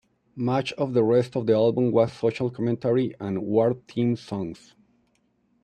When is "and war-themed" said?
3.19-4.17